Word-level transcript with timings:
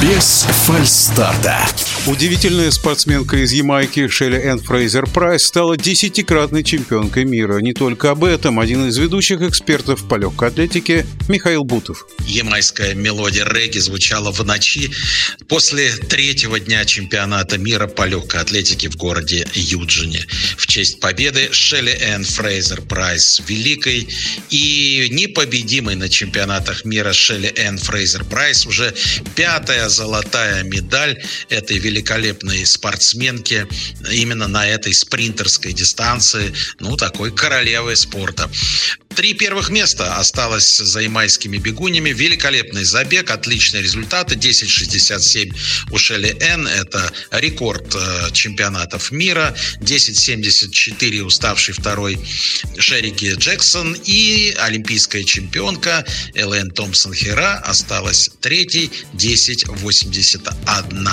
Без 0.00 0.46
фальстарта. 0.66 1.66
Удивительная 2.06 2.70
спортсменка 2.70 3.36
из 3.44 3.52
Ямайки 3.52 4.08
Шелли 4.08 4.38
Энн 4.38 4.58
Фрейзер 4.58 5.06
Прайс 5.06 5.44
стала 5.44 5.76
десятикратной 5.76 6.64
чемпионкой 6.64 7.24
мира. 7.24 7.58
Не 7.58 7.74
только 7.74 8.10
об 8.10 8.24
этом. 8.24 8.58
Один 8.58 8.88
из 8.88 8.96
ведущих 8.96 9.42
экспертов 9.42 10.08
по 10.08 10.14
легкой 10.14 10.48
атлетике 10.48 11.06
Михаил 11.28 11.62
Бутов. 11.62 12.06
Ямайская 12.26 12.94
мелодия 12.94 13.44
регги 13.44 13.78
звучала 13.78 14.32
в 14.32 14.42
ночи 14.44 14.90
после 15.46 15.90
третьего 15.92 16.58
дня 16.58 16.86
чемпионата 16.86 17.58
мира 17.58 17.86
по 17.86 18.06
легкой 18.06 18.40
атлетике 18.40 18.88
в 18.88 18.96
городе 18.96 19.46
Юджине. 19.52 20.24
В 20.56 20.66
честь 20.66 21.00
победы 21.00 21.50
Шелли 21.52 21.92
Энн 21.92 22.24
Фрейзер 22.24 22.80
Прайс 22.80 23.42
великой 23.46 24.08
и 24.48 25.08
непобедимой 25.10 25.96
на 25.96 26.08
чемпионатах 26.08 26.86
мира 26.86 27.12
Шелли 27.12 27.52
Энн 27.56 27.76
Фрейзер 27.76 28.24
Прайс 28.24 28.64
уже 28.64 28.94
пятая 29.36 29.90
золотая 29.90 30.62
медаль 30.62 31.22
этой 31.50 31.78
великолепной 31.90 32.64
спортсменки 32.66 33.66
именно 34.10 34.46
на 34.46 34.66
этой 34.66 34.94
спринтерской 34.94 35.72
дистанции, 35.72 36.54
ну, 36.78 36.96
такой 36.96 37.34
королевы 37.34 37.96
спорта. 37.96 38.48
Три 39.16 39.34
первых 39.34 39.70
места 39.70 40.16
осталось 40.16 40.76
за 40.78 41.00
ямайскими 41.00 41.58
бегунями. 41.58 42.10
Великолепный 42.10 42.84
забег, 42.84 43.30
отличные 43.30 43.82
результаты. 43.82 44.36
10.67 44.36 45.52
у 45.90 45.98
Шелли 45.98 46.36
Н. 46.40 46.66
Это 46.66 47.12
рекорд 47.32 47.94
э, 47.94 48.30
чемпионатов 48.32 49.10
мира. 49.10 49.54
10.74 49.80 51.22
уставший 51.22 51.74
второй 51.74 52.18
Шерики 52.78 53.34
Джексон. 53.36 53.94
И 54.04 54.54
олимпийская 54.56 55.24
чемпионка 55.24 56.06
Элен 56.34 56.70
Томпсон 56.70 57.12
Хера 57.12 57.58
осталась 57.58 58.30
третьей. 58.40 58.92
10.81. 59.14 61.08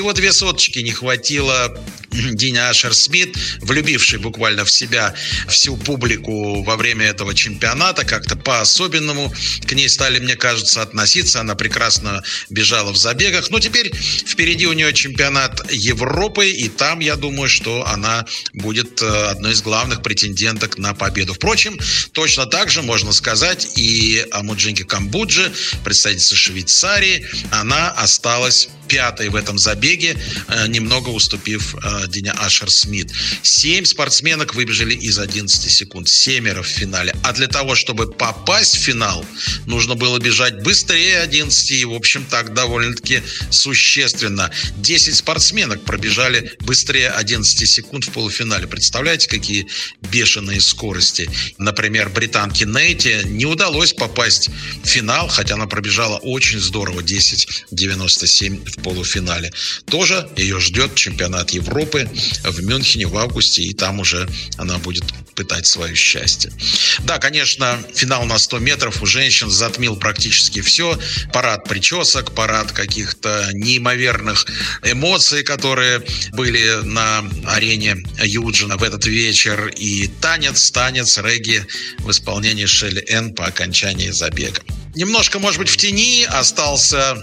Всего 0.00 0.14
две 0.14 0.32
соточки 0.32 0.78
не 0.78 0.92
хватило 0.92 1.78
Диня 2.10 2.70
Ашер 2.70 2.94
Смит, 2.94 3.36
влюбивший 3.60 4.18
буквально 4.18 4.64
в 4.64 4.70
себя 4.70 5.14
всю 5.46 5.76
публику 5.76 6.62
во 6.62 6.76
время 6.76 7.04
этого 7.04 7.34
чемпионата, 7.34 8.06
как-то 8.06 8.34
по-особенному 8.34 9.30
к 9.66 9.72
ней 9.72 9.90
стали, 9.90 10.18
мне 10.18 10.36
кажется, 10.36 10.80
относиться. 10.80 11.40
Она 11.40 11.54
прекрасно 11.54 12.22
бежала 12.48 12.92
в 12.92 12.96
забегах. 12.96 13.50
Но 13.50 13.60
теперь 13.60 13.94
впереди 13.94 14.66
у 14.66 14.72
нее 14.72 14.90
чемпионат 14.94 15.70
Европы, 15.70 16.48
и 16.48 16.70
там, 16.70 17.00
я 17.00 17.16
думаю, 17.16 17.50
что 17.50 17.86
она 17.86 18.24
будет 18.54 19.02
э, 19.02 19.06
одной 19.06 19.52
из 19.52 19.60
главных 19.60 20.02
претенденток 20.02 20.78
на 20.78 20.94
победу. 20.94 21.34
Впрочем, 21.34 21.78
точно 22.12 22.46
так 22.46 22.70
же 22.70 22.80
можно 22.80 23.12
сказать 23.12 23.76
и 23.76 24.24
о 24.30 24.42
Муджинке 24.42 24.84
Камбудже, 24.84 25.52
представительнице 25.84 26.36
Швейцарии. 26.36 27.26
Она 27.50 27.90
осталась 27.90 28.70
пятой 28.90 29.28
в 29.28 29.36
этом 29.36 29.58
забеге, 29.58 30.16
э, 30.48 30.66
немного 30.66 31.10
уступив 31.10 31.74
э, 31.74 32.08
Диня 32.08 32.32
Ашер 32.32 32.70
Смит. 32.70 33.12
Семь 33.42 33.84
спортсменок 33.84 34.54
выбежали 34.54 34.94
из 34.94 35.18
11 35.18 35.70
секунд, 35.70 36.08
семеро 36.08 36.62
в 36.62 36.66
финале. 36.66 37.14
А 37.22 37.32
для 37.32 37.46
того, 37.46 37.76
чтобы 37.76 38.10
попасть 38.10 38.76
в 38.76 38.80
финал, 38.80 39.24
нужно 39.66 39.94
было 39.94 40.18
бежать 40.18 40.62
быстрее 40.62 41.20
11, 41.20 41.70
и, 41.70 41.84
в 41.84 41.94
общем, 41.94 42.24
так 42.24 42.52
довольно-таки 42.52 43.22
существенно. 43.50 44.50
10 44.76 45.14
спортсменок 45.14 45.84
пробежали 45.84 46.52
быстрее 46.60 47.10
11 47.10 47.68
секунд 47.68 48.04
в 48.04 48.10
полуфинале. 48.10 48.66
Представляете, 48.66 49.28
какие 49.28 49.66
бешеные 50.02 50.60
скорости? 50.60 51.30
Например, 51.58 52.08
британке 52.08 52.66
Нейти 52.66 53.22
не 53.24 53.46
удалось 53.46 53.92
попасть 53.92 54.50
в 54.82 54.86
финал, 54.86 55.28
хотя 55.28 55.54
она 55.54 55.66
пробежала 55.66 56.18
очень 56.18 56.58
здорово, 56.58 57.00
10.97 57.00 58.68
в 58.68 58.79
полуфинале. 58.82 59.52
Тоже 59.86 60.28
ее 60.36 60.60
ждет 60.60 60.94
чемпионат 60.94 61.50
Европы 61.50 62.08
в 62.44 62.62
Мюнхене 62.62 63.06
в 63.06 63.16
августе, 63.16 63.62
и 63.62 63.74
там 63.74 64.00
уже 64.00 64.28
она 64.56 64.78
будет 64.78 65.04
пытать 65.34 65.66
свое 65.66 65.94
счастье. 65.94 66.52
Да, 67.00 67.18
конечно, 67.18 67.78
финал 67.94 68.24
на 68.24 68.38
100 68.38 68.58
метров 68.58 69.02
у 69.02 69.06
женщин 69.06 69.50
затмил 69.50 69.96
практически 69.96 70.60
все. 70.60 70.98
Парад 71.32 71.64
причесок, 71.64 72.34
парад 72.34 72.72
каких-то 72.72 73.48
неимоверных 73.54 74.46
эмоций, 74.82 75.42
которые 75.42 76.02
были 76.32 76.80
на 76.84 77.24
арене 77.46 77.96
Юджина 78.22 78.76
в 78.76 78.82
этот 78.82 79.06
вечер. 79.06 79.68
И 79.68 80.08
танец, 80.20 80.70
танец, 80.70 81.18
регги 81.18 81.64
в 81.98 82.10
исполнении 82.10 82.66
Шелли 82.66 83.04
Н 83.08 83.34
по 83.34 83.46
окончании 83.46 84.10
забега. 84.10 84.60
Немножко, 84.94 85.38
может 85.38 85.58
быть, 85.58 85.68
в 85.68 85.76
тени 85.76 86.24
остался 86.24 87.16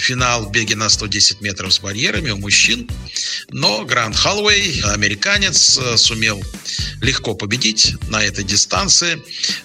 финал 0.00 0.46
в 0.46 0.50
беге 0.50 0.76
на 0.76 0.88
110 0.88 1.40
метров 1.40 1.72
с 1.72 1.78
барьерами 1.80 2.30
у 2.30 2.36
мужчин. 2.38 2.88
Но 3.50 3.84
Грант 3.84 4.16
Халвей, 4.16 4.80
американец, 4.82 5.78
э, 5.78 5.96
сумел 5.96 6.42
легко 7.00 7.34
победить 7.34 7.94
на 8.08 8.22
этой 8.22 8.44
дистанции. 8.44 9.22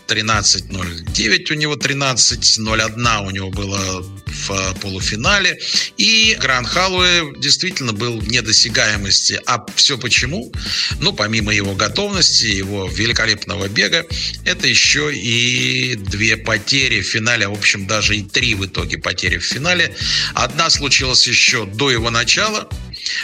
13.09 0.07 1.51
у 1.51 1.55
него, 1.55 1.75
13.01 1.75 3.27
у 3.27 3.31
него 3.31 3.49
было 3.49 4.05
в 4.47 4.73
полуфинале. 4.81 5.57
И 5.97 6.37
Гран 6.39 6.65
Халлоуэ 6.65 7.33
действительно 7.37 7.93
был 7.93 8.19
в 8.19 8.27
недосягаемости. 8.27 9.41
А 9.45 9.65
все 9.75 9.97
почему? 9.97 10.51
Ну, 10.99 11.13
помимо 11.13 11.53
его 11.53 11.73
готовности, 11.73 12.45
его 12.45 12.87
великолепного 12.87 13.67
бега, 13.67 14.05
это 14.43 14.67
еще 14.67 15.13
и 15.15 15.95
две 15.95 16.37
потери 16.37 17.01
в 17.01 17.05
финале, 17.05 17.45
а, 17.45 17.49
в 17.49 17.53
общем, 17.53 17.87
даже 17.87 18.17
и 18.17 18.23
три 18.23 18.55
в 18.55 18.65
итоге 18.65 18.97
потери 18.97 19.37
в 19.37 19.45
финале. 19.45 19.95
Одна 20.33 20.69
случилась 20.69 21.27
еще 21.27 21.65
до 21.65 21.91
его 21.91 22.09
начала. 22.09 22.69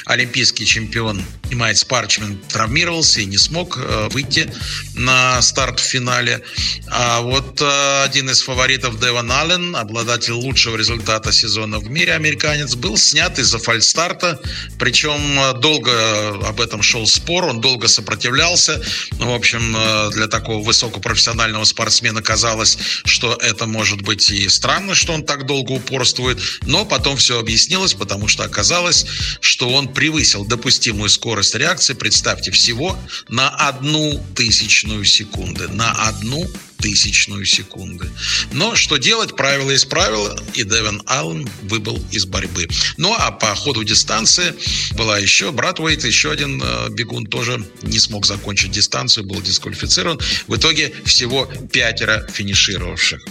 Олимпийский 0.06 0.66
чемпион 0.66 1.24
Имайц 1.52 1.84
Парчмен 1.84 2.38
травмировался 2.50 3.22
и 3.22 3.26
не 3.26 3.38
смог 3.38 3.78
э, 3.78 4.08
выйти 4.12 4.52
на 4.96 5.42
старт 5.42 5.80
в 5.80 5.84
финале. 5.84 6.42
А 6.88 7.22
вот 7.22 7.62
э, 7.62 8.04
один 8.04 8.30
из 8.30 8.42
фаворитов 8.42 9.00
Деван 9.00 9.32
Аллен, 9.32 9.76
обладатель 9.76 10.34
лучшего 10.34 10.78
результата 10.78 11.32
сезона 11.34 11.80
в 11.80 11.90
мире, 11.90 12.14
американец, 12.14 12.76
был 12.76 12.98
снят 12.98 13.38
из-за 13.38 13.60
фальстарта. 13.60 14.40
Причем 14.80 15.20
э, 15.40 15.60
долго 15.60 16.48
об 16.48 16.62
этом 16.62 16.82
шел 16.82 17.06
спор, 17.06 17.46
он 17.46 17.60
долго 17.60 17.88
сопротивлялся. 17.88 18.82
Ну, 19.20 19.32
в 19.32 19.36
общем, 19.36 19.76
для 20.12 20.28
такого 20.28 20.64
высокопрофессионального 20.64 21.66
спортсмена 21.66 22.22
казалось, 22.22 22.78
что 23.06 23.36
это 23.42 23.66
может 23.66 24.02
быть 24.02 24.30
и 24.30 24.48
странно, 24.48 24.96
что 24.96 25.14
он 25.14 25.26
так 25.26 25.46
долго 25.46 25.74
упорствует. 25.74 26.40
Но 26.64 26.86
потом 26.86 27.18
все 27.18 27.40
объяснилось, 27.40 27.94
потому 27.94 28.28
что 28.28 28.44
оказалось, 28.44 29.06
что 29.42 29.61
он 29.70 29.88
превысил 29.88 30.46
допустимую 30.46 31.10
скорость 31.10 31.56
реакции, 31.56 31.94
представьте, 31.94 32.52
всего 32.52 32.98
на 33.28 33.50
одну 33.50 34.24
тысячную 34.36 35.06
секунды. 35.06 35.68
На 35.68 35.92
одну 36.08 36.48
тысячную 36.82 37.46
секунды. 37.46 38.10
Но 38.52 38.76
что 38.76 38.98
делать? 38.98 39.36
Правило 39.36 39.72
есть 39.72 39.90
правило, 39.90 40.38
и 40.54 40.64
Девин 40.64 41.02
Аллен 41.06 41.48
выбыл 41.64 42.02
из 42.12 42.26
борьбы. 42.26 42.68
Ну, 42.98 43.16
а 43.18 43.32
по 43.32 43.56
ходу 43.56 43.84
дистанции 43.84 44.54
была 44.96 45.20
еще 45.20 45.52
Брат 45.52 45.80
Уэйт, 45.80 46.04
еще 46.04 46.32
один 46.32 46.62
э, 46.64 46.90
бегун 46.90 47.26
тоже 47.26 47.64
не 47.82 48.00
смог 48.00 48.26
закончить 48.26 48.72
дистанцию, 48.72 49.26
был 49.26 49.42
дисквалифицирован. 49.42 50.20
В 50.48 50.56
итоге 50.56 50.94
всего 51.06 51.46
пятеро 51.72 52.28
финишировавших. 52.34 53.22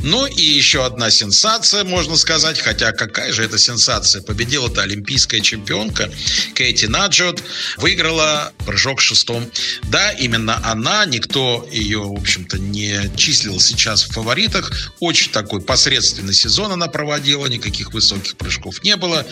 Ну 0.00 0.26
и 0.26 0.42
еще 0.42 0.84
одна 0.84 1.10
сенсация, 1.10 1.84
можно 1.84 2.16
сказать, 2.16 2.60
хотя 2.60 2.92
какая 2.92 3.32
же 3.32 3.44
это 3.44 3.58
сенсация? 3.58 4.22
Победила-то 4.22 4.82
олимпийская 4.82 5.40
чемпионка 5.40 6.10
Кейти 6.54 6.86
Наджот, 6.86 7.42
выиграла 7.76 8.52
прыжок 8.64 9.00
шестом. 9.00 9.50
Да, 9.84 10.10
именно 10.12 10.60
она, 10.64 11.04
никто 11.04 11.68
ее, 11.70 12.00
в 12.00 12.14
общем-то, 12.14 12.58
не 12.58 12.93
числил 13.16 13.60
сейчас 13.60 14.02
в 14.02 14.12
фаворитах. 14.12 14.92
Очень 15.00 15.30
такой 15.32 15.60
посредственный 15.60 16.34
сезон 16.34 16.72
она 16.72 16.88
проводила, 16.88 17.46
никаких 17.46 17.92
высоких 17.92 18.36
прыжков 18.36 18.82
не 18.82 18.96
было. 18.96 19.26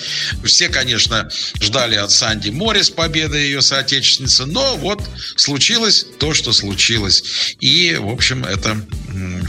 Все, 0.44 0.68
конечно, 0.68 1.30
ждали 1.60 1.96
от 1.96 2.10
Санди 2.10 2.50
Моррис 2.50 2.90
победы 2.90 3.38
ее 3.38 3.62
соотечественницы, 3.62 4.46
но 4.46 4.76
вот 4.76 5.02
случилось 5.36 6.06
то, 6.18 6.34
что 6.34 6.52
случилось. 6.52 7.54
И, 7.60 7.96
в 7.98 8.08
общем, 8.08 8.44
это 8.44 8.80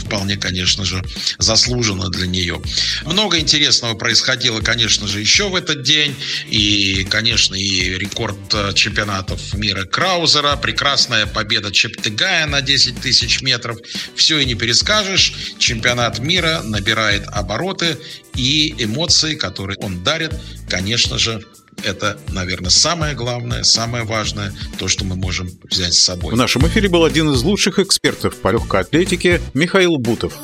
вполне, 0.00 0.36
конечно 0.36 0.84
же, 0.84 1.02
заслуженно 1.38 2.08
для 2.08 2.26
нее. 2.26 2.60
Много 3.04 3.38
интересного 3.38 3.94
происходило, 3.94 4.60
конечно 4.60 5.06
же, 5.06 5.20
еще 5.20 5.48
в 5.48 5.54
этот 5.54 5.82
день. 5.82 6.14
И, 6.48 7.06
конечно, 7.10 7.54
и 7.54 7.98
рекорд 7.98 8.36
э, 8.52 8.72
чемпионатов 8.74 9.54
мира 9.54 9.84
Краузера, 9.84 10.56
прекрасная 10.56 11.26
победа 11.26 11.70
Чептыгая 11.70 12.46
на 12.46 12.60
10 12.60 13.00
тысяч 13.00 13.42
метров. 13.42 13.78
Все 14.14 14.38
и 14.38 14.44
не 14.44 14.54
перескажешь. 14.54 15.34
Чемпионат 15.58 16.18
мира 16.18 16.62
набирает 16.62 17.26
обороты 17.28 17.98
и 18.34 18.74
эмоции, 18.78 19.34
которые 19.34 19.78
он 19.78 20.02
дарит, 20.02 20.32
конечно 20.68 21.18
же, 21.18 21.44
Это, 21.82 22.18
наверное, 22.28 22.70
самое 22.70 23.14
главное, 23.14 23.62
самое 23.62 24.04
важное, 24.04 24.52
то, 24.78 24.88
что 24.88 25.04
мы 25.04 25.16
можем 25.16 25.50
взять 25.70 25.94
с 25.94 26.02
собой. 26.02 26.34
В 26.34 26.36
нашем 26.36 26.66
эфире 26.66 26.88
был 26.88 27.04
один 27.04 27.30
из 27.30 27.42
лучших 27.42 27.78
экспертов 27.78 28.36
по 28.36 28.48
легкой 28.48 28.80
атлетике 28.80 29.40
Михаил 29.54 29.98
Бутов. 29.98 30.34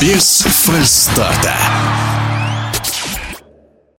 Без 0.00 0.42
фальстарта. 0.42 1.54